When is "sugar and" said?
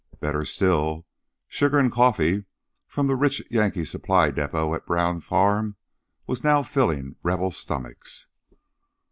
1.47-1.91